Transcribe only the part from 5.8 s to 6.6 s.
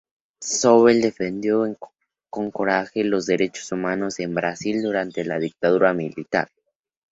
militar.